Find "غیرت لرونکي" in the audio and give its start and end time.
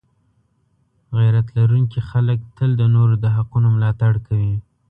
1.17-1.99